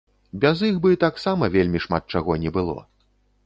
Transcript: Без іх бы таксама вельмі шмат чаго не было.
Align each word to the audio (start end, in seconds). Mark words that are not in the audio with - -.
Без 0.43 0.63
іх 0.69 0.79
бы 0.85 0.95
таксама 1.03 1.51
вельмі 1.57 1.81
шмат 1.87 2.03
чаго 2.17 2.41
не 2.45 2.55
было. 2.59 2.79